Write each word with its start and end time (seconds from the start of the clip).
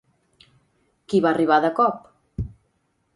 Qui 1.13 1.21
va 1.27 1.33
arribar 1.33 1.59
de 1.67 1.73
cop? 1.81 2.49